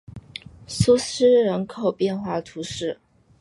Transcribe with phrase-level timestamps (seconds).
[0.65, 2.99] 苏斯人口变化图示